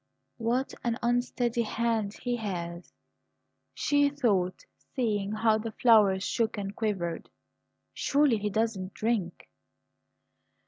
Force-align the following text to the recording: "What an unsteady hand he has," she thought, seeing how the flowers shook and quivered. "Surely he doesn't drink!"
"What 0.37 0.73
an 0.83 0.97
unsteady 1.03 1.61
hand 1.61 2.15
he 2.23 2.37
has," 2.37 2.91
she 3.75 4.09
thought, 4.09 4.65
seeing 4.95 5.31
how 5.31 5.59
the 5.59 5.73
flowers 5.73 6.23
shook 6.23 6.57
and 6.57 6.75
quivered. 6.75 7.29
"Surely 7.93 8.39
he 8.39 8.49
doesn't 8.49 8.95
drink!" 8.95 9.47